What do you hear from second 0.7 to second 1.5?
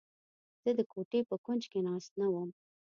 د کوټې په